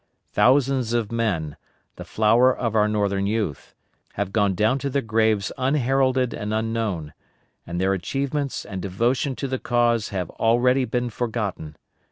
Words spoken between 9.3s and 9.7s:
to the